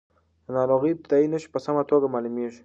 [0.45, 2.59] د ناروغۍ ابتدايي نښې په سمه توګه معلومېږي.